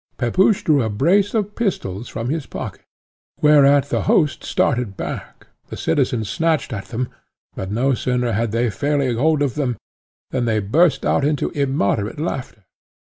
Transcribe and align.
Pepusch 0.17 0.63
drew 0.63 0.81
a 0.81 0.89
brace 0.89 1.35
of 1.35 1.53
pistols 1.53 2.09
from 2.09 2.29
his 2.31 2.47
pocket, 2.47 2.81
whereat 3.39 3.89
the 3.89 4.01
host 4.09 4.43
started 4.43 4.97
back; 4.97 5.45
the 5.67 5.77
citizens 5.77 6.27
snatched 6.27 6.73
at 6.73 6.85
them, 6.85 7.07
but, 7.55 7.69
no 7.69 7.93
sooner 7.93 8.31
had 8.31 8.49
they 8.51 8.71
fairly 8.71 9.13
hold 9.13 9.43
of 9.43 9.53
them, 9.53 9.77
than 10.31 10.45
they 10.45 10.57
burst 10.57 11.05
out 11.05 11.23
into 11.23 11.51
immoderate 11.51 12.19
laughter. 12.19 12.63